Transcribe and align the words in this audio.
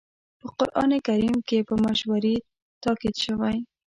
په 0.39 0.47
قرآن 0.57 0.91
کريم 1.07 1.37
کې 1.47 1.59
په 1.67 1.75
مشورې 1.85 2.35
تاکيد 2.83 3.15
شوی. 3.25 3.57